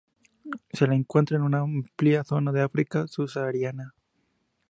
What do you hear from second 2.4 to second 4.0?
de África subsahariana.